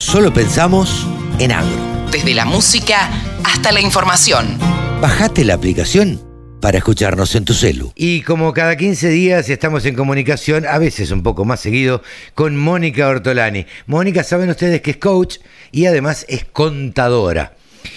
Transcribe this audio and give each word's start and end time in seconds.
Solo 0.00 0.32
pensamos 0.32 1.06
en 1.40 1.50
agro. 1.50 2.08
Desde 2.12 2.32
la 2.32 2.44
música 2.44 3.10
hasta 3.44 3.72
la 3.72 3.80
información. 3.80 4.56
Bajate 5.02 5.44
la 5.44 5.54
aplicación 5.54 6.20
para 6.62 6.78
escucharnos 6.78 7.34
en 7.34 7.44
tu 7.44 7.52
celu. 7.52 7.92
Y 7.96 8.22
como 8.22 8.52
cada 8.52 8.76
15 8.76 9.08
días 9.08 9.50
estamos 9.50 9.84
en 9.86 9.96
comunicación, 9.96 10.66
a 10.66 10.78
veces 10.78 11.10
un 11.10 11.24
poco 11.24 11.44
más 11.44 11.60
seguido, 11.60 12.02
con 12.34 12.56
Mónica 12.56 13.08
Ortolani. 13.08 13.66
Mónica, 13.86 14.22
saben 14.22 14.48
ustedes 14.48 14.80
que 14.82 14.92
es 14.92 14.96
coach 14.98 15.38
y 15.72 15.86
además 15.86 16.24
es 16.28 16.44
contadora 16.44 17.56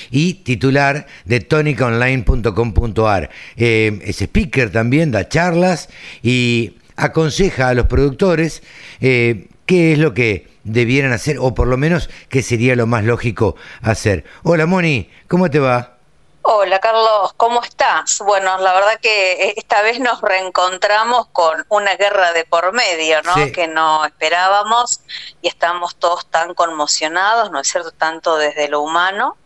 y 0.10 0.34
titular 0.34 1.06
de 1.26 1.40
tonicaonline.com.ar. 1.40 3.30
Eh, 3.56 4.00
es 4.04 4.22
speaker 4.22 4.72
también, 4.72 5.12
da 5.12 5.30
charlas 5.30 5.88
y 6.24 6.78
aconseja 6.96 7.70
a 7.70 7.74
los 7.76 7.86
productores 7.86 8.64
eh, 9.00 9.48
qué 9.66 9.94
es 9.94 10.00
lo 10.00 10.14
que 10.14 10.52
debieran 10.64 11.14
hacer, 11.14 11.38
o 11.40 11.54
por 11.54 11.68
lo 11.68 11.78
menos 11.78 12.10
qué 12.30 12.42
sería 12.42 12.76
lo 12.76 12.88
más 12.88 13.04
lógico 13.04 13.56
hacer. 13.82 14.26
Hola 14.44 14.66
Moni, 14.66 15.10
¿cómo 15.28 15.50
te 15.50 15.60
va? 15.60 15.98
Hola 16.44 16.80
Carlos, 16.80 17.34
¿cómo 17.38 17.62
estás? 17.62 18.20
Bueno, 18.26 18.58
la 18.58 18.74
verdad 18.74 19.00
que 19.00 19.54
esta 19.58 19.84
vez 19.84 20.00
nos 20.00 20.22
reencontramos 20.22 21.28
con 21.28 21.66
una 21.70 21.96
guerra 21.96 22.34
de 22.34 22.46
por 22.46 22.74
medio, 22.74 23.22
¿no? 23.22 23.52
Que 23.52 23.68
no 23.68 24.04
esperábamos 24.06 25.02
y 25.44 25.48
estamos 25.48 25.96
todos 25.96 26.26
tan 26.26 26.56
conmocionados, 26.56 27.52
¿no 27.52 27.60
es 27.60 27.68
cierto? 27.68 27.92
Tanto 27.92 28.38
desde 28.38 28.70
lo 28.70 28.82
humano 28.82 29.38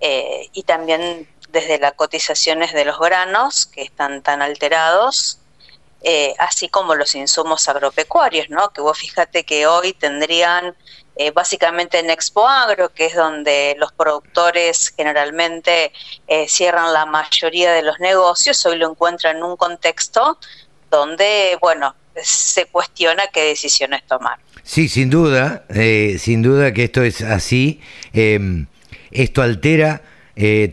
eh, 0.00 0.48
y 0.52 0.64
también 0.64 1.28
desde 1.50 1.78
las 1.78 1.92
cotizaciones 1.92 2.72
de 2.72 2.84
los 2.84 2.98
granos 2.98 3.66
que 3.66 3.82
están 3.82 4.22
tan 4.22 4.42
alterados 4.42 5.38
eh, 6.00 6.34
así 6.38 6.68
como 6.68 6.94
los 6.94 7.16
insumos 7.16 7.68
agropecuarios, 7.68 8.48
¿no? 8.50 8.70
Que 8.72 8.80
vos 8.80 8.96
fíjate 8.96 9.44
que 9.44 9.66
hoy 9.66 9.92
tendrían 9.94 10.76
eh, 11.16 11.32
básicamente 11.32 11.98
en 11.98 12.08
Expo 12.08 12.46
Agro, 12.46 12.90
que 12.90 13.06
es 13.06 13.16
donde 13.16 13.74
los 13.78 13.92
productores 13.92 14.94
generalmente 14.96 15.92
eh, 16.28 16.46
cierran 16.48 16.92
la 16.92 17.04
mayoría 17.04 17.72
de 17.72 17.82
los 17.82 17.98
negocios, 17.98 18.64
hoy 18.64 18.78
lo 18.78 18.88
encuentran 18.88 19.38
en 19.38 19.42
un 19.42 19.56
contexto 19.56 20.38
donde, 20.88 21.58
bueno, 21.60 21.96
se 22.22 22.66
cuestiona 22.66 23.24
qué 23.32 23.46
decisiones 23.46 24.06
tomar. 24.06 24.38
Sí, 24.62 24.88
sin 24.88 25.10
duda, 25.10 25.64
sin 26.18 26.42
duda 26.42 26.72
que 26.72 26.84
esto 26.84 27.02
es 27.02 27.22
así. 27.22 27.80
Em, 28.12 28.66
esto 29.10 29.42
altera 29.42 30.02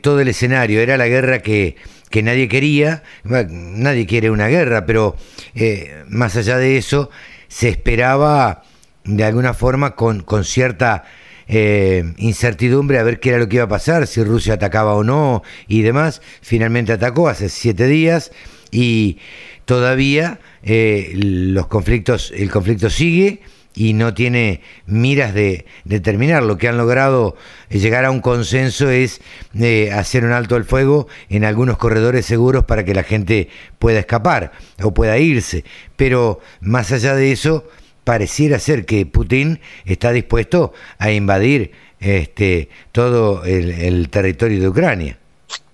todo 0.02 0.20
el 0.20 0.28
escenario. 0.28 0.82
Era 0.82 0.98
la 0.98 1.08
guerra 1.08 1.42
que 1.42 1.78
que 2.16 2.24
nadie 2.24 2.48
quería, 2.48 3.04
nadie 3.26 4.06
quiere 4.06 4.30
una 4.30 4.48
guerra, 4.48 4.86
pero 4.86 5.18
eh, 5.54 6.06
más 6.08 6.38
allá 6.38 6.58
de 6.58 6.78
eso, 6.78 7.10
se 7.50 7.68
esperaba 7.68 8.64
de 9.04 9.26
alguna 9.26 9.54
forma 9.54 9.98
con, 9.98 10.22
con 10.22 10.46
cierta 10.46 11.04
eh, 11.50 12.14
incertidumbre 12.16 13.00
a 13.00 13.04
ver 13.04 13.20
qué 13.20 13.32
era 13.32 13.40
lo 13.40 13.50
que 13.50 13.58
iba 13.58 13.66
a 13.66 13.68
pasar, 13.68 14.08
si 14.08 14.24
Rusia 14.24 14.54
atacaba 14.54 14.94
o 14.94 15.04
no 15.04 15.44
y 15.68 15.82
demás. 15.82 16.22
Finalmente 16.42 16.94
atacó 16.94 17.28
hace 17.28 17.50
siete 17.50 17.86
días 17.86 18.32
y 18.72 19.18
todavía 19.66 20.40
eh, 20.64 21.12
los 21.18 21.68
conflictos, 21.68 22.32
el 22.34 22.50
conflicto 22.50 22.90
sigue 22.90 23.42
y 23.76 23.94
no 23.94 24.14
tiene 24.14 24.62
miras 24.86 25.34
de, 25.34 25.66
terminar. 26.02 26.44
Lo 26.44 26.58
que 26.58 26.68
han 26.68 26.78
logrado 26.78 27.36
eh, 27.70 27.80
llegar 27.80 28.06
a 28.06 28.12
un 28.12 28.22
consenso 28.22 28.90
es 28.90 29.22
eh, 29.60 29.92
hacer 29.92 30.24
un 30.24 30.32
alto 30.32 30.56
al 30.56 30.64
fuego 30.64 31.08
en 31.30 31.44
algunos 31.44 31.78
corredores 31.78 32.26
seguros 32.26 32.66
para 32.66 32.86
que 32.86 32.94
la 32.94 33.04
gente 33.04 33.50
pueda 33.78 34.00
escapar 34.00 34.54
o 34.82 34.94
pueda 34.94 35.18
irse. 35.18 35.66
Pero 35.96 36.40
más 36.62 36.92
allá 36.92 37.16
de 37.16 37.32
eso, 37.32 37.66
pareciera 38.04 38.60
ser 38.60 38.86
que 38.86 39.06
Putin 39.06 39.60
está 39.86 40.12
dispuesto 40.12 40.74
a 40.98 41.12
invadir 41.12 41.72
este, 42.00 42.70
todo 42.92 43.44
el, 43.44 44.10
territorio 44.10 44.62
de 44.62 44.70
Ucrania. 44.70 45.18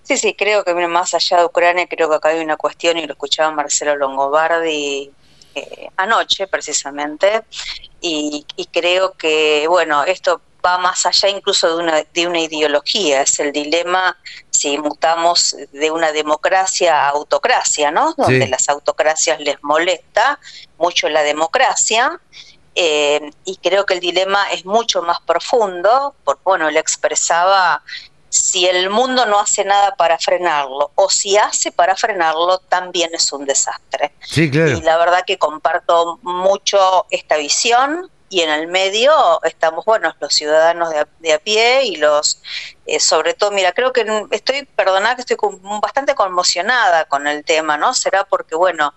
Sí, 0.03 0.17
sí, 0.17 0.35
creo 0.37 0.63
que 0.63 0.73
más 0.73 1.13
allá 1.13 1.39
de 1.39 1.45
Ucrania, 1.45 1.87
creo 1.87 2.09
que 2.09 2.15
acá 2.15 2.29
hay 2.29 2.43
una 2.43 2.57
cuestión, 2.57 2.97
y 2.97 3.05
lo 3.05 3.13
escuchaba 3.13 3.51
Marcelo 3.51 3.95
Longobardi 3.95 5.11
eh, 5.53 5.89
anoche 5.97 6.47
precisamente, 6.47 7.43
y, 8.01 8.45
creo 8.71 9.13
que, 9.13 9.67
bueno, 9.67 10.03
esto 10.03 10.41
va 10.65 10.77
más 10.77 11.05
allá 11.05 11.29
incluso 11.29 11.75
de 11.75 11.83
una, 11.83 12.03
de 12.13 12.27
una 12.27 12.39
ideología, 12.39 13.21
es 13.21 13.39
el 13.39 13.51
dilema 13.51 14.17
si 14.49 14.77
mutamos 14.77 15.55
de 15.71 15.91
una 15.91 16.11
democracia 16.11 17.05
a 17.05 17.09
autocracia, 17.09 17.89
¿no? 17.89 18.13
Donde 18.15 18.47
las 18.47 18.69
autocracias 18.69 19.39
les 19.39 19.61
molesta 19.63 20.39
mucho 20.77 21.09
la 21.09 21.23
democracia. 21.23 22.19
Eh, 22.73 23.31
y 23.43 23.57
creo 23.57 23.85
que 23.85 23.95
el 23.95 23.99
dilema 23.99 24.49
es 24.51 24.65
mucho 24.65 25.01
más 25.01 25.19
profundo, 25.21 26.15
porque 26.23 26.41
bueno, 26.45 26.69
él 26.69 26.77
expresaba 26.77 27.83
si 28.31 28.65
el 28.65 28.89
mundo 28.89 29.25
no 29.25 29.39
hace 29.39 29.65
nada 29.65 29.93
para 29.95 30.17
frenarlo 30.17 30.91
o 30.95 31.09
si 31.09 31.35
hace 31.35 31.73
para 31.73 31.97
frenarlo, 31.97 32.59
también 32.59 33.09
es 33.13 33.33
un 33.33 33.45
desastre. 33.45 34.13
Sí, 34.21 34.49
claro. 34.49 34.71
Y 34.71 34.81
la 34.81 34.97
verdad 34.97 35.25
que 35.27 35.37
comparto 35.37 36.17
mucho 36.21 37.05
esta 37.09 37.35
visión 37.35 38.09
y 38.31 38.41
en 38.41 38.49
el 38.49 38.67
medio 38.67 39.11
estamos, 39.43 39.83
bueno, 39.83 40.15
los 40.21 40.33
ciudadanos 40.33 40.89
de 41.19 41.33
a, 41.33 41.39
pie 41.39 41.83
y 41.83 41.97
los, 41.97 42.41
eh, 42.85 43.01
sobre 43.01 43.33
todo, 43.33 43.51
mira, 43.51 43.73
creo 43.73 43.91
que 43.91 44.05
estoy, 44.31 44.63
perdonad 44.63 45.17
que 45.17 45.21
estoy 45.21 45.37
bastante 45.81 46.15
conmocionada 46.15 47.03
con 47.05 47.27
el 47.27 47.43
tema, 47.43 47.75
¿no? 47.75 47.93
Será 47.93 48.23
porque, 48.23 48.55
bueno, 48.55 48.93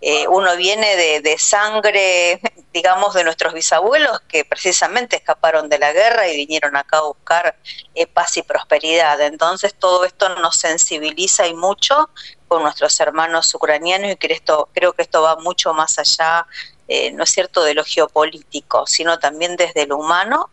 eh, 0.00 0.28
uno 0.28 0.56
viene 0.56 1.20
de, 1.20 1.36
sangre, 1.36 2.40
digamos, 2.72 3.14
de 3.14 3.24
nuestros 3.24 3.54
bisabuelos 3.54 4.20
que 4.28 4.44
precisamente 4.44 5.16
escaparon 5.16 5.68
de 5.68 5.80
la 5.80 5.92
guerra 5.92 6.28
y 6.28 6.36
vinieron 6.36 6.76
acá 6.76 6.98
a 6.98 7.08
buscar 7.08 7.56
eh, 7.96 8.06
paz 8.06 8.36
y 8.36 8.42
prosperidad. 8.42 9.20
Entonces 9.20 9.74
todo 9.74 10.04
esto 10.04 10.28
nos 10.36 10.54
sensibiliza 10.58 11.48
y 11.48 11.54
mucho 11.54 12.08
con 12.46 12.62
nuestros 12.62 13.00
hermanos 13.00 13.52
ucranianos 13.52 14.12
y 14.12 14.16
que 14.16 14.32
esto, 14.32 14.68
creo 14.72 14.92
que 14.92 15.02
esto 15.02 15.22
va 15.22 15.34
mucho 15.38 15.74
más 15.74 15.98
allá 15.98 16.46
eh, 16.88 17.10
¿no 17.12 17.24
es 17.24 17.30
cierto?, 17.30 17.62
de 17.62 17.74
lo 17.74 17.84
geopolítico, 17.84 18.86
sino 18.86 19.18
también 19.18 19.56
desde 19.56 19.86
lo 19.86 19.98
humano. 19.98 20.50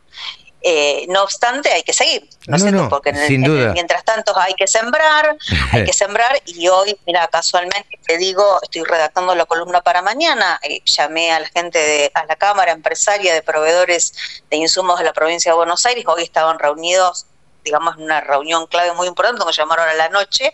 Eh, 0.65 1.05
no 1.09 1.23
obstante, 1.23 1.69
hay 1.73 1.83
que 1.83 1.91
seguir, 1.91 2.25
¿no, 2.47 2.55
es 2.55 2.61
cierto? 2.61 2.87
Porque 2.87 3.11
mientras 3.11 4.05
tanto 4.05 4.33
hay 4.37 4.53
que 4.53 4.65
sembrar, 4.65 5.35
hay 5.73 5.83
que 5.85 5.91
sembrar, 5.91 6.41
y 6.45 6.69
hoy, 6.69 6.97
mira, 7.05 7.27
casualmente 7.27 7.99
te 8.07 8.17
digo, 8.17 8.59
estoy 8.61 8.83
redactando 8.83 9.35
la 9.35 9.45
columna 9.45 9.81
para 9.81 10.01
mañana, 10.01 10.61
eh, 10.63 10.79
llamé 10.85 11.33
a 11.33 11.41
la 11.41 11.47
gente 11.47 11.79
de 11.79 12.11
a 12.13 12.25
la 12.27 12.37
Cámara 12.37 12.71
Empresaria 12.71 13.33
de 13.33 13.41
Proveedores 13.41 14.13
de 14.49 14.55
Insumos 14.55 14.99
de 14.99 15.03
la 15.03 15.11
provincia 15.11 15.51
de 15.51 15.57
Buenos 15.57 15.85
Aires, 15.85 16.05
hoy 16.07 16.23
estaban 16.23 16.57
reunidos 16.57 17.25
digamos, 17.63 17.97
una 17.97 18.21
reunión 18.21 18.67
clave 18.67 18.93
muy 18.93 19.07
importante, 19.07 19.39
donde 19.39 19.53
llamaron 19.53 19.87
a 19.87 19.93
la 19.93 20.09
noche 20.09 20.53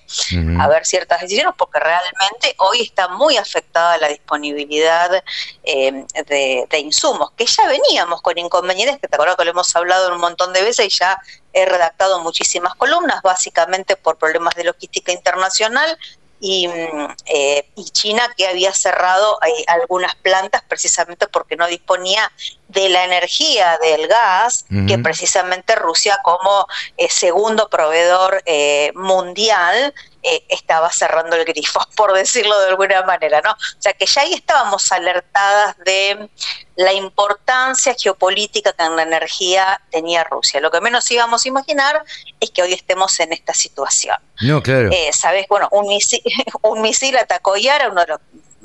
a 0.60 0.68
ver 0.68 0.86
ciertas 0.86 1.22
decisiones, 1.22 1.54
porque 1.58 1.80
realmente 1.80 2.56
hoy 2.58 2.82
está 2.82 3.08
muy 3.08 3.38
afectada 3.38 3.98
la 3.98 4.08
disponibilidad 4.08 5.24
eh, 5.64 6.06
de, 6.28 6.80
insumos, 6.80 7.32
que 7.32 7.46
ya 7.46 7.68
veníamos 7.68 8.22
con 8.22 8.38
inconvenientes, 8.38 9.00
que 9.00 9.08
te 9.08 9.16
acuerdas 9.16 9.36
que 9.38 9.46
lo 9.46 9.52
hemos 9.52 9.76
hablado 9.76 10.14
un 10.14 10.22
montón 10.22 10.54
de 10.54 10.62
veces 10.62 10.86
y 10.86 10.90
ya 10.90 11.20
he 11.54 11.66
redactado 11.66 12.20
muchísimas 12.22 12.76
columnas, 12.76 13.22
básicamente 13.22 13.96
por 13.96 14.18
problemas 14.18 14.56
de 14.56 14.64
logística 14.66 15.12
internacional, 15.12 15.98
y, 16.40 16.68
mm, 16.68 17.08
eh, 17.26 17.70
y, 17.76 17.84
China 17.90 18.30
que 18.38 18.48
había 18.48 18.74
cerrado 18.74 19.38
algunas 19.68 20.16
plantas 20.16 20.64
precisamente 20.68 21.28
porque 21.28 21.56
no 21.56 21.68
disponía 21.68 22.32
de 22.68 22.90
la 22.90 23.04
energía 23.04 23.78
del 23.82 24.08
gas 24.08 24.66
que 24.88 25.00
precisamente 25.00 25.76
Rusia 25.76 26.20
como 26.24 26.68
eh, 26.98 27.10
segundo 27.10 27.68
proveedor 27.70 28.44
eh, 28.46 28.92
mundial 28.96 29.94
eh, 30.22 30.44
estaba 30.50 30.92
cerrando 30.92 31.36
el 31.36 31.46
grifo, 31.46 31.80
por 31.96 32.14
decirlo 32.14 32.60
de 32.60 32.70
alguna 32.70 33.04
manera, 33.04 33.42
¿no? 33.42 33.52
O 33.52 33.82
sea 33.82 33.94
que 33.94 34.06
ya 34.06 34.22
ahí 34.22 34.34
estábamos 34.34 34.92
alertadas 34.92 35.78
de 35.80 36.30
la 36.76 36.94
importancia 36.94 37.96
geopolítica 37.98 38.74
que 38.74 38.84
en 38.84 38.96
la 38.96 39.04
energía 39.04 39.82
tenía 39.92 40.24
Rusia. 40.24 40.62
Lo 40.62 40.72
que 40.72 40.82
menos 40.82 41.10
íbamos 41.12 41.46
a 41.46 41.48
imaginar 41.48 42.04
es 42.40 42.52
que 42.52 42.62
hoy 42.62 42.74
estemos 42.74 43.20
en 43.20 43.34
esta 43.34 43.54
situación. 43.54 44.18
No, 44.42 44.62
claro. 44.64 44.90
Eh, 44.92 45.12
Sabes, 45.14 45.48
bueno, 45.48 45.68
un 45.72 45.88
misil, 45.88 46.22
un 46.62 46.82
misil 46.82 47.18
atacó 47.18 47.58
Yara, 47.58 47.90
uno 47.90 48.02
de 48.02 48.08
los 48.08 48.20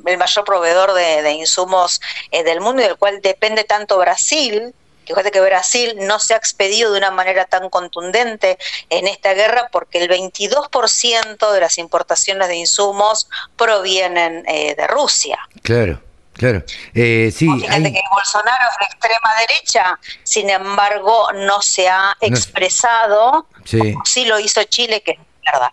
el 0.07 0.19
mayor 0.19 0.45
proveedor 0.45 0.93
de, 0.93 1.33
insumos 1.33 2.01
eh, 2.31 2.43
del 2.45 2.61
mundo 2.61 2.83
y 2.83 2.87
del 2.87 2.97
cual 2.97 3.21
depende 3.23 3.65
tanto 3.65 3.99
Brasil, 3.99 4.75
Fíjate 5.07 5.31
que 5.31 5.41
Brasil 5.41 5.95
no 6.01 6.19
se 6.19 6.35
ha 6.35 6.37
expedido 6.37 6.93
de 6.93 6.99
una 6.99 7.11
manera 7.11 7.45
tan 7.45 7.71
contundente 7.71 8.59
en 8.91 9.07
esta 9.07 9.35
guerra 9.35 9.69
porque 9.71 10.03
el 10.03 10.09
22% 10.09 11.53
de 11.53 11.61
las 11.61 11.79
importaciones 11.79 12.49
de 12.49 12.57
insumos 12.57 13.29
provienen 13.57 14.45
eh, 14.47 14.75
de 14.75 14.87
Rusia. 14.87 15.39
Claro. 15.63 16.01
Claro, 16.35 16.65
eh, 16.95 17.33
sí. 17.33 17.49
Fíjate 17.49 17.93
que 17.93 18.01
Bolsonaro 18.11 18.65
es 18.69 18.79
de 18.81 18.85
extrema 18.87 19.35
derecha, 19.39 20.01
sin 20.25 20.51
embargo, 20.51 21.29
no 21.33 21.63
se 21.63 21.89
ha 21.89 22.17
expresado, 22.21 23.47
sí. 23.65 23.95
sí 24.05 24.25
lo 24.25 24.41
hizo 24.41 24.65
Chile, 24.65 25.01
que 25.01 25.13
es 25.13 25.19
verdad. 25.53 25.71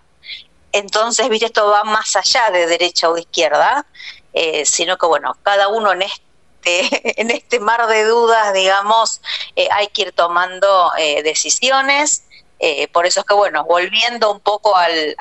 Entonces, 0.71 1.27
viste, 1.29 1.47
esto 1.47 1.67
va 1.67 1.83
más 1.83 2.15
allá 2.15 2.51
de 2.51 2.67
derecha 2.67 3.09
o 3.09 3.17
izquierda, 3.17 3.85
eh, 4.33 4.63
sino 4.65 4.97
que, 4.97 5.05
bueno, 5.07 5.35
cada 5.43 5.67
uno 5.67 5.91
en 5.93 6.03
este 6.03 6.21
este, 6.61 7.11
en 7.21 7.31
este 7.31 7.59
mar 7.59 7.87
de 7.87 8.03
dudas, 8.03 8.53
digamos, 8.53 9.21
eh, 9.55 9.67
hay 9.71 9.87
que 9.87 10.03
ir 10.03 10.11
tomando 10.11 10.91
eh, 10.97 11.23
decisiones. 11.23 12.23
Eh, 12.59 12.87
por 12.89 13.07
eso 13.07 13.21
es 13.21 13.25
que, 13.25 13.33
bueno, 13.33 13.63
volviendo 13.65 14.31
un 14.31 14.39
poco 14.39 14.75
al, 14.75 15.15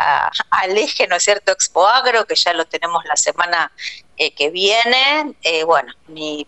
al 0.50 0.76
eje, 0.76 1.06
¿no 1.06 1.16
es 1.16 1.22
cierto?, 1.22 1.52
Expo 1.52 1.87
Agro, 1.87 2.26
que 2.26 2.34
ya 2.34 2.52
lo 2.52 2.66
tenemos 2.66 3.02
la 3.06 3.16
semana 3.16 3.72
que 4.37 4.50
viene, 4.50 5.34
bueno, 5.64 5.94
mi 6.08 6.46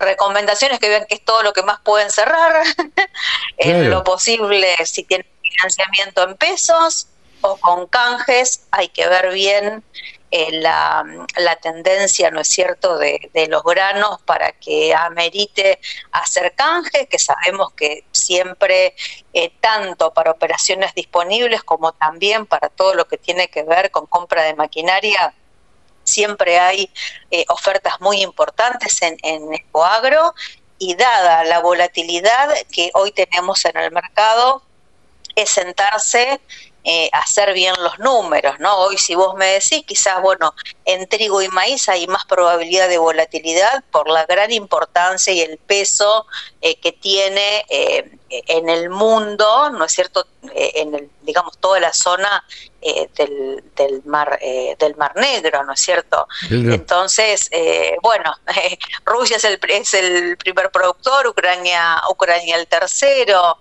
recomendación 0.00 0.72
es 0.72 0.80
que 0.80 0.88
vean 0.88 1.06
que 1.08 1.14
es 1.14 1.24
todo 1.24 1.44
lo 1.44 1.52
que 1.52 1.62
más 1.62 1.78
pueden 1.82 2.10
cerrar, 2.10 2.64
en 3.58 3.88
lo 3.88 4.02
posible, 4.02 4.74
si 4.84 5.04
tienen 5.04 5.28
financiamiento 5.40 6.24
en 6.24 6.36
pesos 6.36 7.06
o 7.42 7.56
con 7.58 7.86
canjes, 7.86 8.62
hay 8.72 8.88
que 8.88 9.06
ver 9.06 9.32
bien 9.32 9.84
eh, 10.34 10.50
la, 10.62 11.04
tendencia, 11.60 12.30
¿no 12.30 12.40
es 12.40 12.48
cierto?, 12.48 12.96
de, 12.96 13.30
los 13.50 13.62
granos 13.62 14.18
para 14.22 14.52
que 14.52 14.94
amerite 14.94 15.78
hacer 16.10 16.54
canje, 16.54 17.06
que 17.06 17.18
sabemos 17.18 17.74
que 17.74 18.06
siempre, 18.12 18.94
eh, 19.34 19.52
tanto 19.60 20.14
para 20.14 20.30
operaciones 20.30 20.94
disponibles 20.94 21.62
como 21.62 21.92
también 21.92 22.46
para 22.46 22.70
todo 22.70 22.94
lo 22.94 23.06
que 23.06 23.18
tiene 23.18 23.48
que 23.48 23.62
ver 23.62 23.90
con 23.90 24.06
compra 24.06 24.44
de 24.44 24.54
maquinaria, 24.54 25.34
siempre 26.02 26.58
hay 26.58 26.90
eh, 27.30 27.44
ofertas 27.48 28.00
muy 28.00 28.22
importantes 28.22 29.02
en, 29.02 29.18
en 29.22 29.50
y 30.78 30.94
dada 30.94 31.44
la 31.44 31.60
volatilidad 31.60 32.54
que 32.72 32.90
hoy 32.94 33.12
tenemos 33.12 33.66
en 33.66 33.76
el 33.76 33.92
mercado, 33.92 34.62
es 35.36 35.50
sentarse 35.50 36.40
eh, 36.84 37.08
hacer 37.12 37.52
bien 37.52 37.74
los 37.80 37.98
números, 38.00 38.58
¿no? 38.58 38.76
Hoy 38.78 38.98
si 38.98 39.14
vos 39.14 39.34
me 39.36 39.46
decís, 39.46 39.84
quizás, 39.86 40.20
bueno, 40.20 40.54
en 40.84 41.08
trigo 41.08 41.40
y 41.40 41.48
maíz 41.48 41.88
hay 41.88 42.08
más 42.08 42.24
probabilidad 42.24 42.88
de 42.88 42.98
volatilidad 42.98 43.84
por 43.92 44.08
la 44.08 44.26
gran 44.26 44.50
importancia 44.50 45.32
y 45.32 45.40
el 45.40 45.58
peso 45.58 46.26
eh, 46.60 46.74
que 46.80 46.90
tiene 46.90 47.64
eh, 47.68 48.18
en 48.28 48.68
el 48.68 48.90
mundo, 48.90 49.70
¿no 49.70 49.84
es 49.84 49.92
cierto?, 49.92 50.26
en 50.54 50.94
el, 50.94 51.10
digamos, 51.22 51.56
toda 51.58 51.78
la 51.78 51.92
zona 51.92 52.44
del, 53.16 53.62
del, 53.76 54.02
mar, 54.04 54.38
del 54.78 54.96
Mar 54.96 55.14
Negro, 55.16 55.64
¿no 55.64 55.72
es 55.72 55.80
cierto? 55.80 56.26
Entonces, 56.50 57.50
bueno, 58.02 58.34
Rusia 59.04 59.36
es 59.36 59.44
el, 59.44 59.58
es 59.68 59.94
el 59.94 60.36
primer 60.36 60.70
productor, 60.70 61.28
Ucrania, 61.28 62.02
Ucrania 62.10 62.56
el 62.56 62.66
tercero, 62.66 63.58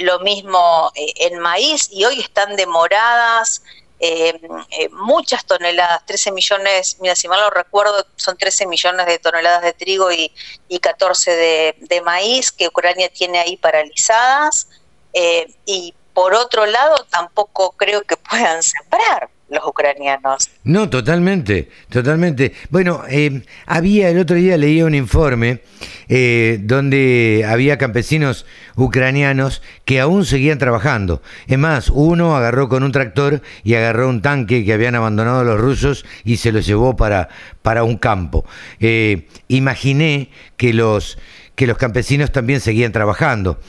lo 0.00 0.20
mismo 0.20 0.90
en 0.94 1.38
maíz, 1.38 1.88
y 1.92 2.04
hoy 2.04 2.20
están 2.20 2.56
demoradas, 2.56 3.62
eh, 4.00 4.40
eh, 4.70 4.88
muchas 4.90 5.44
toneladas, 5.44 6.06
13 6.06 6.30
millones, 6.30 6.98
mira, 7.00 7.16
si 7.16 7.26
mal 7.26 7.40
lo 7.40 7.50
recuerdo, 7.50 8.06
son 8.14 8.36
13 8.36 8.66
millones 8.66 9.06
de 9.06 9.18
toneladas 9.18 9.62
de 9.62 9.72
trigo 9.72 10.12
y, 10.12 10.32
y 10.68 10.78
14 10.78 11.74
de, 11.80 12.02
maíz 12.04 12.52
que 12.52 12.68
Ucrania 12.68 13.08
tiene 13.08 13.40
ahí 13.40 13.56
paralizadas. 13.56 14.68
Eh, 15.12 15.52
y 15.66 15.94
por 16.18 16.34
otro 16.34 16.66
lado, 16.66 17.06
tampoco 17.10 17.76
creo 17.76 18.02
que 18.02 18.16
puedan 18.16 18.60
sembrar 18.60 19.30
los 19.48 19.64
ucranianos. 19.64 20.50
No, 20.64 20.90
totalmente, 20.90 21.68
totalmente. 21.90 22.54
Bueno, 22.70 23.04
eh, 23.08 23.44
había 23.66 24.08
el 24.08 24.18
otro 24.18 24.34
día 24.34 24.56
leía 24.56 24.84
un 24.84 24.96
informe 24.96 25.62
eh, 26.08 26.58
donde 26.60 27.46
había 27.48 27.78
campesinos 27.78 28.46
ucranianos 28.74 29.62
que 29.84 30.00
aún 30.00 30.24
seguían 30.24 30.58
trabajando. 30.58 31.22
Es 31.46 31.56
más, 31.56 31.88
uno 31.88 32.36
agarró 32.36 32.68
con 32.68 32.82
un 32.82 32.90
tractor 32.90 33.40
y 33.62 33.74
agarró 33.74 34.08
un 34.08 34.20
tanque 34.20 34.64
que 34.64 34.72
habían 34.72 34.96
abandonado 34.96 35.44
los 35.44 35.60
rusos 35.60 36.04
y 36.24 36.38
se 36.38 36.50
lo 36.50 36.58
llevó 36.58 36.96
para, 36.96 37.28
para 37.62 37.84
un 37.84 37.96
campo. 37.96 38.44
Eh, 38.80 39.28
imaginé 39.46 40.32
que 40.56 40.74
los, 40.74 41.16
que 41.54 41.68
los 41.68 41.78
campesinos 41.78 42.32
también 42.32 42.60
seguían 42.60 42.90
trabajando 42.90 43.60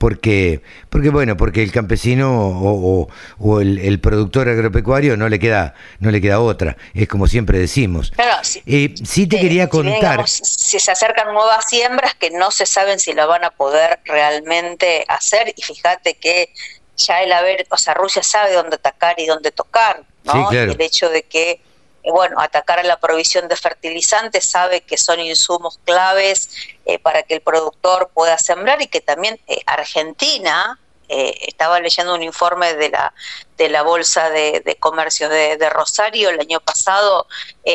porque, 0.00 0.62
porque 0.88 1.10
bueno, 1.10 1.36
porque 1.36 1.62
el 1.62 1.72
campesino 1.72 2.32
o, 2.32 3.06
o, 3.38 3.60
el, 3.60 4.00
productor 4.00 4.48
agropecuario 4.48 5.18
no 5.18 5.28
le 5.28 5.38
queda, 5.38 5.74
no 5.98 6.10
le 6.10 6.22
queda 6.22 6.40
otra, 6.40 6.78
es 6.94 7.06
como 7.06 7.26
siempre 7.26 7.58
decimos. 7.58 8.10
Claro, 8.12 8.42
sí, 8.42 8.62
eh, 8.64 8.94
te 8.94 9.38
quería 9.38 9.68
contar. 9.68 10.26
Si, 10.26 10.80
se 10.80 10.90
acercan 10.90 11.34
nuevas 11.34 11.68
siembras 11.68 12.14
que 12.14 12.30
no 12.30 12.50
se 12.50 12.64
saben 12.64 12.98
si 12.98 13.12
la 13.12 13.26
van 13.26 13.44
a 13.44 13.50
poder 13.50 14.00
realmente 14.06 15.04
hacer, 15.06 15.52
y 15.54 15.60
fíjate 15.60 16.14
que 16.14 16.50
ya 16.96 17.22
el 17.22 17.30
haber, 17.34 17.66
o 17.68 17.76
sea, 17.76 17.92
Rusia 17.92 18.22
sabe 18.22 18.54
dónde 18.54 18.76
atacar 18.76 19.20
y 19.20 19.26
dónde 19.26 19.50
tocar, 19.50 20.02
¿no? 20.24 20.50
El 20.50 20.80
hecho 20.80 21.10
de 21.10 21.24
que 21.24 21.50
eh, 21.50 21.60
bueno, 22.04 22.40
atacar 22.40 22.78
a 22.78 22.82
la 22.82 22.98
provisión 22.98 23.48
de 23.48 23.56
fertilizantes, 23.56 24.44
sabe 24.44 24.82
que 24.82 24.96
son 24.96 25.20
insumos 25.20 25.78
claves 25.84 26.50
eh, 26.86 26.98
para 26.98 27.22
que 27.22 27.34
el 27.34 27.40
productor 27.40 28.10
pueda 28.14 28.38
sembrar 28.38 28.80
y 28.82 28.86
que 28.86 29.00
también 29.00 29.38
eh, 29.46 29.60
Argentina, 29.66 30.78
estaba 31.12 31.80
leyendo 31.80 32.14
un 32.14 32.22
informe 32.22 32.74
de 32.74 32.88
la, 32.88 33.12
de 33.58 33.68
la 33.68 33.82
Bolsa 33.82 34.30
de, 34.30 34.76
Comercio 34.78 35.28
de, 35.28 35.68
Rosario 35.68 36.30
el 36.30 36.38
año 36.38 36.60
pasado, 36.60 37.26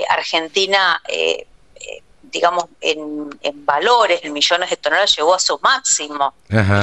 Argentina 0.08 1.02
digamos, 2.36 2.66
en, 2.82 3.30
valores, 3.66 4.22
en 4.24 4.34
millones 4.34 4.70
de 4.70 4.78
toneladas, 4.78 5.16
llegó 5.16 5.34
a 5.34 5.40
su 5.40 5.58
máximo 5.60 6.34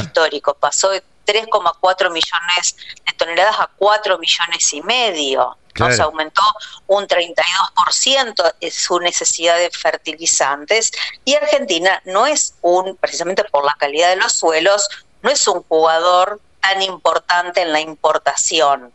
histórico. 0.01 0.55
Pasó 0.55 0.91
de 0.91 1.03
3,4 1.27 2.11
millones 2.11 2.77
de 3.07 3.13
toneladas 3.17 3.61
a 3.61 3.71
4 3.77 4.19
millones 4.19 4.73
y 4.73 4.83
medio. 4.83 5.57
Se 5.75 6.03
aumentó 6.03 6.43
un 6.87 7.07
32% 7.07 8.55
su 8.71 9.01
necesidad 9.01 9.57
de 9.57 9.71
fertilizantes 9.71 10.93
y 11.25 11.35
Argentina 11.35 12.03
no 12.05 12.27
es 12.27 12.55
un, 12.61 12.97
precisamente 12.97 13.45
por 13.45 13.65
la 13.65 13.75
calidad 13.79 14.11
de 14.11 14.17
los 14.17 14.33
suelos, 14.33 14.89
no 15.23 15.31
es 15.31 15.47
un 15.49 15.63
jugador 15.63 16.41
tan 16.61 16.83
importante 16.83 17.63
en 17.63 17.73
la 17.73 17.81
importación. 17.81 18.93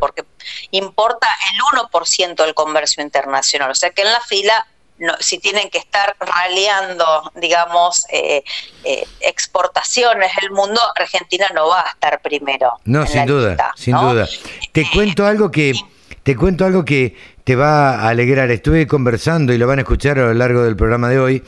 Porque 0.00 0.24
importa 0.72 1.28
el 1.52 1.60
1% 1.78 2.34
del 2.34 2.54
comercio 2.54 3.02
internacional. 3.02 3.70
O 3.70 3.74
sea 3.74 3.90
que 3.90 4.02
en 4.02 4.10
la 4.10 4.20
fila 4.20 4.66
no, 4.98 5.14
si 5.20 5.38
tienen 5.38 5.70
que 5.70 5.78
estar 5.78 6.16
raleando, 6.20 7.32
digamos, 7.34 8.06
eh, 8.10 8.44
eh, 8.84 9.06
exportaciones 9.20 10.32
del 10.40 10.50
mundo, 10.50 10.80
Argentina 10.94 11.48
no 11.54 11.68
va 11.68 11.80
a 11.80 11.90
estar 11.90 12.20
primero. 12.22 12.72
No, 12.84 13.06
sin 13.06 13.26
duda, 13.26 13.72
sin 13.76 13.96
duda. 13.96 14.28
Te 14.72 14.88
cuento 14.90 15.26
algo 15.26 15.50
que 15.50 15.74
te 16.22 16.36
cuento 16.36 16.64
algo 16.64 16.84
que 16.84 17.16
te 17.44 17.56
va 17.56 18.00
a 18.00 18.08
alegrar. 18.08 18.50
Estuve 18.50 18.86
conversando 18.86 19.52
y 19.52 19.58
lo 19.58 19.66
van 19.66 19.78
a 19.78 19.82
escuchar 19.82 20.18
a 20.18 20.22
lo 20.22 20.34
largo 20.34 20.62
del 20.62 20.76
programa 20.76 21.08
de 21.08 21.18
hoy 21.18 21.42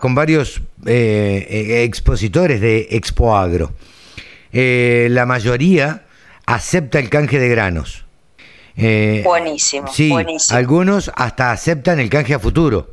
con 0.00 0.14
varios 0.14 0.60
eh, 0.84 1.82
expositores 1.84 2.60
de 2.60 2.88
Expo 2.90 3.36
Agro. 3.36 3.72
la 4.52 5.26
mayoría 5.26 6.02
acepta 6.46 6.98
el 6.98 7.10
canje 7.10 7.38
de 7.38 7.48
granos. 7.48 8.06
Eh, 8.76 9.22
buenísimo, 9.24 9.88
sí, 9.88 10.12
Algunos 10.50 11.10
hasta 11.14 11.50
aceptan 11.50 11.98
el 11.98 12.10
canje 12.10 12.34
a 12.34 12.38
futuro, 12.38 12.90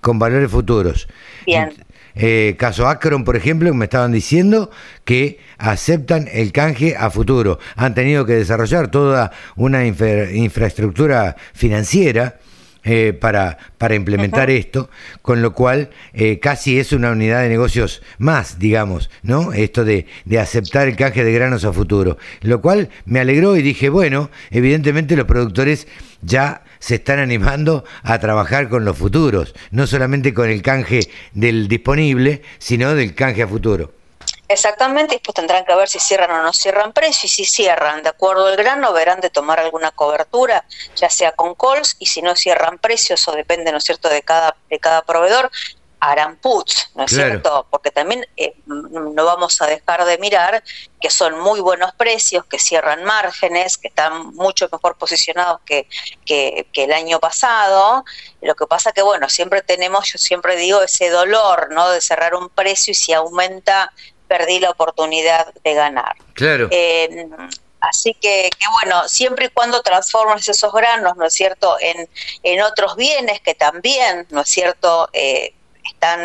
con 0.00 0.18
valores 0.18 0.50
futuros. 0.50 1.08
Bien. 1.44 1.72
Eh, 2.18 2.56
caso 2.58 2.88
Acron, 2.88 3.24
por 3.24 3.36
ejemplo, 3.36 3.72
me 3.74 3.84
estaban 3.84 4.10
diciendo 4.10 4.70
que 5.04 5.38
aceptan 5.56 6.28
el 6.32 6.50
canje 6.52 6.96
a 6.96 7.10
futuro. 7.10 7.60
Han 7.76 7.94
tenido 7.94 8.26
que 8.26 8.34
desarrollar 8.34 8.90
toda 8.90 9.30
una 9.54 9.86
infraestructura 9.86 11.36
financiera 11.54 12.40
eh, 12.84 13.12
para, 13.12 13.58
para 13.76 13.94
implementar 13.94 14.50
esto, 14.50 14.88
con 15.22 15.42
lo 15.42 15.52
cual 15.52 15.90
eh, 16.12 16.40
casi 16.40 16.78
es 16.78 16.92
una 16.92 17.10
unidad 17.10 17.42
de 17.42 17.48
negocios 17.48 18.02
más, 18.18 18.58
digamos, 18.58 19.10
¿no? 19.22 19.52
Esto 19.52 19.84
de, 19.84 20.06
de, 20.24 20.38
aceptar 20.38 20.88
el 20.88 20.96
canje 20.96 21.22
de 21.22 21.32
granos 21.32 21.64
a 21.64 21.72
futuro. 21.72 22.18
Lo 22.40 22.60
cual 22.60 22.88
me 23.04 23.20
alegró 23.20 23.56
y 23.56 23.62
dije, 23.62 23.90
bueno, 23.90 24.30
evidentemente 24.50 25.16
los 25.16 25.26
productores 25.26 25.86
ya 26.22 26.62
se 26.78 26.96
están 26.96 27.18
animando 27.18 27.84
a 28.02 28.18
trabajar 28.18 28.68
con 28.68 28.84
los 28.84 28.96
futuros, 28.96 29.54
no 29.70 29.86
solamente 29.86 30.34
con 30.34 30.48
el 30.50 30.62
canje 30.62 31.10
del 31.32 31.68
disponible, 31.68 32.42
sino 32.58 32.94
del 32.94 33.14
canje 33.14 33.42
a 33.42 33.48
futuro. 33.48 33.92
Exactamente, 34.50 35.16
y 35.16 35.18
pues 35.18 35.34
tendrán 35.34 35.66
que 35.66 35.74
ver 35.74 35.88
si 35.88 35.98
cierran 35.98 36.30
o 36.30 36.42
no 36.42 36.52
cierran 36.54 36.94
precios, 36.94 37.24
y 37.24 37.28
si 37.28 37.44
cierran 37.44 38.02
de 38.02 38.08
acuerdo 38.08 38.46
al 38.46 38.56
grano, 38.56 38.94
verán 38.94 39.20
de 39.20 39.28
tomar 39.28 39.60
alguna 39.60 39.90
cobertura, 39.90 40.64
ya 40.96 41.10
sea 41.10 41.32
con 41.32 41.54
calls, 41.54 41.96
y 41.98 42.06
si 42.06 42.22
no 42.22 42.34
cierran 42.34 42.78
precios, 42.78 43.28
o 43.28 43.32
depende, 43.32 43.70
¿no 43.72 43.78
es 43.78 43.84
cierto?, 43.84 44.08
de 44.08 44.22
cada, 44.22 44.56
de 44.70 44.78
cada 44.78 45.02
proveedor, 45.02 45.50
harán 46.00 46.36
puts, 46.36 46.90
¿no 46.94 47.04
es 47.04 47.10
cierto? 47.10 47.66
Porque 47.70 47.90
también 47.90 48.26
eh, 48.36 48.54
no 48.66 49.24
vamos 49.24 49.60
a 49.60 49.66
dejar 49.66 50.04
de 50.04 50.18
mirar 50.18 50.62
que 51.00 51.10
son 51.10 51.38
muy 51.40 51.60
buenos 51.60 51.92
precios, 51.94 52.44
que 52.44 52.58
cierran 52.58 53.04
márgenes, 53.04 53.78
que 53.78 53.88
están 53.88 54.34
mucho 54.34 54.68
mejor 54.70 54.96
posicionados 54.96 55.60
que, 55.64 55.88
que, 56.24 56.66
que, 56.72 56.84
el 56.84 56.92
año 56.92 57.18
pasado. 57.18 58.04
Lo 58.40 58.54
que 58.54 58.66
pasa 58.66 58.92
que, 58.92 59.02
bueno, 59.02 59.28
siempre 59.28 59.62
tenemos, 59.62 60.12
yo 60.12 60.18
siempre 60.18 60.56
digo, 60.56 60.82
ese 60.82 61.10
dolor, 61.10 61.68
¿no? 61.72 61.90
De 61.90 62.00
cerrar 62.00 62.34
un 62.34 62.48
precio 62.48 62.92
y 62.92 62.94
si 62.94 63.12
aumenta 63.12 63.92
perdí 64.28 64.60
la 64.60 64.70
oportunidad 64.70 65.52
de 65.64 65.74
ganar. 65.74 66.16
Claro. 66.34 66.68
Eh, 66.70 67.28
Así 67.80 68.14
que, 68.14 68.50
que, 68.58 68.66
bueno, 68.82 69.08
siempre 69.08 69.46
y 69.46 69.48
cuando 69.50 69.82
transformes 69.82 70.48
esos 70.48 70.72
granos, 70.72 71.16
¿no 71.16 71.26
es 71.26 71.32
cierto?, 71.32 71.76
en, 71.80 72.08
en 72.42 72.62
otros 72.62 72.96
bienes 72.96 73.40
que 73.40 73.54
también, 73.54 74.26
¿no 74.30 74.40
es 74.40 74.48
cierto?, 74.48 75.08
eh, 75.12 75.54
están, 75.88 76.20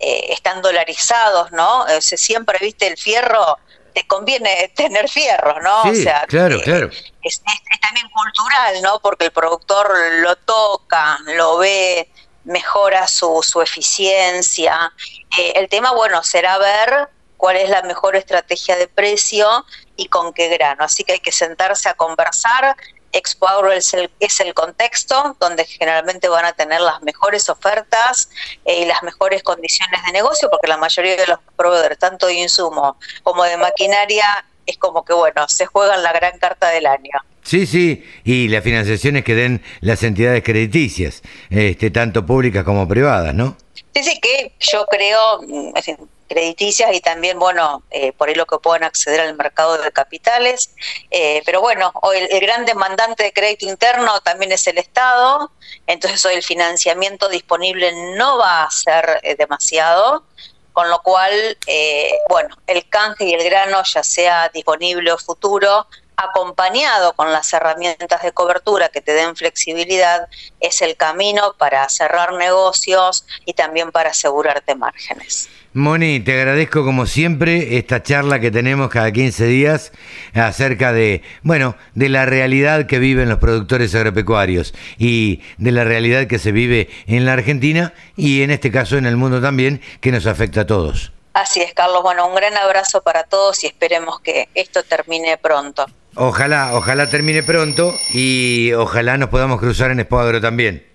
eh, 0.00 0.26
están 0.30 0.60
dolarizados, 0.62 1.52
¿no? 1.52 1.86
Sea, 2.00 2.18
siempre, 2.18 2.58
viste, 2.60 2.86
el 2.86 2.96
fierro, 2.96 3.58
te 3.94 4.06
conviene 4.06 4.72
tener 4.76 5.08
fierro, 5.08 5.60
¿no? 5.60 5.82
Sí, 5.84 6.00
o 6.00 6.02
sea, 6.02 6.24
claro, 6.26 6.56
eh, 6.56 6.62
claro. 6.62 6.86
Es, 6.88 7.02
es- 7.22 7.40
es 7.72 7.80
también 7.80 8.08
cultural, 8.10 8.82
¿no? 8.82 9.00
Porque 9.00 9.26
el 9.26 9.30
productor 9.32 9.92
lo 10.20 10.36
toca, 10.36 11.18
lo 11.26 11.58
ve, 11.58 12.08
mejora 12.44 13.06
su, 13.08 13.42
su 13.42 13.62
eficiencia. 13.62 14.92
Eh, 15.38 15.52
el 15.56 15.68
tema, 15.68 15.92
bueno, 15.92 16.22
será 16.22 16.58
ver 16.58 17.08
cuál 17.36 17.56
es 17.56 17.68
la 17.68 17.82
mejor 17.82 18.16
estrategia 18.16 18.76
de 18.76 18.88
precio 18.88 19.64
y 19.96 20.06
con 20.08 20.32
qué 20.32 20.48
grano. 20.48 20.84
Así 20.84 21.04
que 21.04 21.12
hay 21.12 21.20
que 21.20 21.32
sentarse 21.32 21.88
a 21.88 21.94
conversar. 21.94 22.76
Expo 23.14 23.48
Agro 23.48 23.72
es 23.72 23.94
el, 23.94 24.10
es 24.20 24.40
el 24.40 24.52
contexto 24.54 25.36
donde 25.38 25.64
generalmente 25.64 26.28
van 26.28 26.44
a 26.44 26.52
tener 26.52 26.80
las 26.80 27.00
mejores 27.02 27.48
ofertas 27.48 28.28
eh, 28.64 28.82
y 28.82 28.84
las 28.84 29.02
mejores 29.02 29.42
condiciones 29.42 30.04
de 30.04 30.12
negocio, 30.12 30.50
porque 30.50 30.66
la 30.66 30.76
mayoría 30.76 31.16
de 31.16 31.26
los 31.26 31.38
proveedores, 31.56 31.98
tanto 31.98 32.26
de 32.26 32.34
insumo 32.34 32.96
como 33.22 33.44
de 33.44 33.56
maquinaria, 33.56 34.44
es 34.66 34.76
como 34.78 35.04
que, 35.04 35.12
bueno, 35.12 35.46
se 35.48 35.66
juegan 35.66 36.02
la 36.02 36.12
gran 36.12 36.38
carta 36.38 36.70
del 36.70 36.86
año. 36.86 37.12
Sí, 37.42 37.66
sí, 37.66 38.04
y 38.24 38.48
las 38.48 38.64
financiaciones 38.64 39.22
que 39.22 39.34
den 39.34 39.62
las 39.80 40.02
entidades 40.02 40.42
crediticias, 40.42 41.22
este, 41.50 41.90
tanto 41.90 42.24
públicas 42.24 42.64
como 42.64 42.88
privadas, 42.88 43.34
¿no? 43.34 43.56
Sí, 43.94 44.02
sí, 44.02 44.18
que 44.20 44.52
yo 44.58 44.86
creo, 44.86 45.42
en 45.42 45.82
fin, 45.82 45.96
crediticias 46.28 46.94
y 46.94 47.00
también, 47.00 47.38
bueno, 47.38 47.82
eh, 47.90 48.12
por 48.12 48.28
ahí 48.28 48.34
lo 48.34 48.46
que 48.46 48.58
puedan 48.58 48.84
acceder 48.84 49.20
al 49.20 49.34
mercado 49.34 49.78
de 49.78 49.92
capitales. 49.92 50.70
Eh, 51.10 51.42
pero 51.44 51.60
bueno, 51.60 51.92
el, 52.14 52.28
el 52.30 52.40
gran 52.40 52.64
demandante 52.64 53.24
de 53.24 53.32
crédito 53.32 53.66
interno 53.66 54.20
también 54.20 54.52
es 54.52 54.66
el 54.66 54.78
Estado, 54.78 55.50
entonces 55.86 56.24
hoy 56.24 56.34
el 56.34 56.42
financiamiento 56.42 57.28
disponible 57.28 57.92
no 58.16 58.38
va 58.38 58.64
a 58.64 58.70
ser 58.70 59.20
eh, 59.22 59.36
demasiado, 59.36 60.24
con 60.74 60.90
lo 60.90 61.00
cual, 61.02 61.56
eh, 61.68 62.18
bueno, 62.28 62.56
el 62.66 62.88
canje 62.88 63.24
y 63.24 63.34
el 63.34 63.44
grano, 63.44 63.82
ya 63.84 64.02
sea 64.02 64.48
disponible 64.48 65.12
o 65.12 65.18
futuro, 65.18 65.86
acompañado 66.16 67.12
con 67.14 67.32
las 67.32 67.52
herramientas 67.52 68.22
de 68.22 68.32
cobertura 68.32 68.88
que 68.88 69.00
te 69.00 69.12
den 69.12 69.36
flexibilidad, 69.36 70.28
es 70.60 70.82
el 70.82 70.96
camino 70.96 71.54
para 71.58 71.88
cerrar 71.88 72.32
negocios 72.34 73.26
y 73.44 73.54
también 73.54 73.90
para 73.90 74.10
asegurarte 74.10 74.74
márgenes. 74.74 75.48
Moni, 75.76 76.20
te 76.20 76.38
agradezco 76.38 76.84
como 76.84 77.04
siempre 77.04 77.78
esta 77.78 78.00
charla 78.00 78.38
que 78.38 78.52
tenemos 78.52 78.90
cada 78.90 79.10
15 79.10 79.46
días 79.46 79.90
acerca 80.32 80.92
de, 80.92 81.22
bueno, 81.42 81.76
de 81.94 82.08
la 82.08 82.26
realidad 82.26 82.86
que 82.86 83.00
viven 83.00 83.28
los 83.28 83.38
productores 83.38 83.92
agropecuarios 83.96 84.72
y 84.98 85.40
de 85.58 85.72
la 85.72 85.82
realidad 85.82 86.28
que 86.28 86.38
se 86.38 86.52
vive 86.52 86.90
en 87.08 87.26
la 87.26 87.32
Argentina 87.32 87.92
y 88.16 88.42
en 88.42 88.52
este 88.52 88.70
caso 88.70 88.96
en 88.98 89.06
el 89.06 89.16
mundo 89.16 89.40
también, 89.40 89.80
que 90.00 90.12
nos 90.12 90.26
afecta 90.26 90.60
a 90.60 90.66
todos. 90.66 91.13
Así 91.34 91.60
es, 91.60 91.74
Carlos. 91.74 92.02
Bueno, 92.02 92.26
un 92.26 92.34
gran 92.34 92.56
abrazo 92.56 93.02
para 93.02 93.24
todos 93.24 93.62
y 93.64 93.66
esperemos 93.66 94.20
que 94.20 94.48
esto 94.54 94.82
termine 94.84 95.36
pronto. 95.36 95.84
Ojalá, 96.16 96.74
ojalá 96.74 97.08
termine 97.10 97.42
pronto 97.42 97.92
y 98.12 98.72
ojalá 98.72 99.16
nos 99.18 99.28
podamos 99.30 99.58
cruzar 99.58 99.90
en 99.90 99.98
Expo 100.00 100.18
Agro 100.20 100.40
también. 100.40 100.88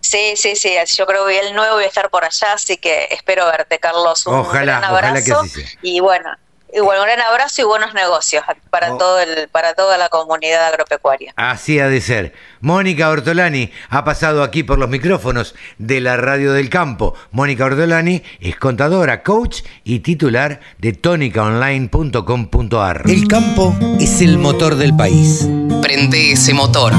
Sí, 0.00 0.34
sí, 0.36 0.54
sí. 0.54 0.74
Yo 0.94 1.06
creo 1.06 1.26
que 1.26 1.38
el 1.38 1.54
nuevo 1.54 1.76
voy 1.76 1.84
a 1.84 1.88
estar 1.88 2.10
por 2.10 2.24
allá, 2.24 2.52
así 2.52 2.76
que 2.76 3.08
espero 3.10 3.46
verte, 3.46 3.78
Carlos. 3.78 4.26
Un 4.26 4.34
Ojalá, 4.34 4.80
gran 4.80 4.92
ojalá 4.92 5.08
abrazo. 5.08 5.24
que 5.24 5.32
así 5.32 5.48
sea. 5.62 5.78
Y 5.82 6.00
bueno, 6.00 6.30
y 6.72 6.80
bueno, 6.80 7.02
un 7.02 7.06
gran 7.08 7.20
abrazo 7.20 7.62
y 7.62 7.64
buenos 7.64 7.94
negocios 7.94 8.44
para 8.70 8.92
Oh. 8.92 8.98
todo 8.98 9.20
el, 9.20 9.48
para 9.48 9.74
toda 9.74 9.96
la 9.98 10.08
comunidad 10.08 10.66
agropecuaria. 10.66 11.32
Así 11.36 11.78
ha 11.78 11.88
de 11.88 12.00
ser. 12.00 12.32
Mónica 12.60 13.08
Ortolani 13.10 13.70
ha 13.88 14.04
pasado 14.04 14.42
aquí 14.42 14.62
por 14.62 14.78
los 14.78 14.88
micrófonos 14.88 15.54
de 15.78 16.00
la 16.00 16.16
Radio 16.16 16.52
del 16.52 16.70
Campo. 16.70 17.14
Mónica 17.30 17.64
Ortolani 17.66 18.22
es 18.40 18.56
contadora, 18.56 19.22
coach 19.22 19.62
y 19.84 20.00
titular 20.00 20.60
de 20.78 20.92
tónicaonline.com.ar. 20.92 23.02
El 23.06 23.28
campo 23.28 23.74
es 24.00 24.20
el 24.20 24.38
motor 24.38 24.76
del 24.76 24.96
país. 24.96 25.46
Prende 25.82 26.32
ese 26.32 26.54
motor. 26.54 26.92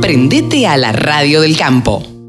Prendete 0.00 0.66
a 0.66 0.76
la 0.76 0.92
radio 0.92 1.40
del 1.40 1.56
campo. 1.58 2.19